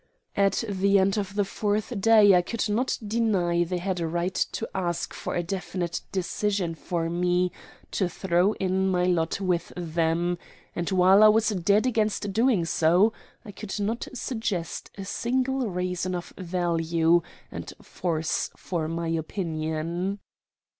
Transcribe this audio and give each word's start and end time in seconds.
At 0.35 0.63
the 0.67 0.97
end 0.97 1.15
of 1.19 1.35
the 1.35 1.45
fourth 1.45 2.01
day 2.01 2.33
I 2.33 2.41
could 2.41 2.67
not 2.67 2.97
deny 3.05 3.63
they 3.63 3.77
had 3.77 3.99
a 3.99 4.07
right 4.07 4.33
to 4.33 4.67
ask 4.73 5.13
for 5.13 5.35
a 5.35 5.43
definite 5.43 6.01
decision 6.11 6.73
for 6.73 7.07
me 7.07 7.51
to 7.91 8.09
throw 8.09 8.53
in 8.53 8.89
my 8.89 9.03
lot 9.05 9.39
with 9.39 9.71
them, 9.77 10.39
and, 10.75 10.89
while 10.89 11.21
I 11.21 11.27
was 11.27 11.49
dead 11.49 11.85
against 11.85 12.33
doing 12.33 12.65
so, 12.65 13.13
I 13.45 13.51
could 13.51 13.79
not 13.79 14.07
suggest 14.15 14.89
a 14.97 15.05
single 15.05 15.69
reason 15.69 16.15
of 16.15 16.33
value 16.35 17.21
and 17.51 17.71
force 17.79 18.49
for 18.57 18.87
my 18.87 19.09
opinion. 19.09 20.17